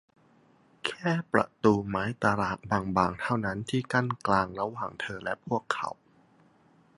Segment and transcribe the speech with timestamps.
[0.85, 2.57] แค่ประตูไม้ตาราง
[2.97, 5.89] บาง ๆ เท่านั้น ที่กั้นกลางระหว่างเธอและพวกเขา